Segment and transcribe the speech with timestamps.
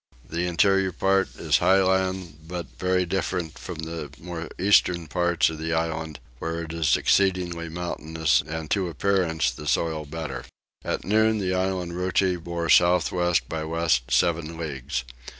[0.27, 5.59] The interior part is high land but very different from the more eastern parts of
[5.59, 10.45] the island where it is exceedingly mountainous and to appearance the soil better.
[10.83, 15.03] At noon the island Roti bore south west by west seven leagues.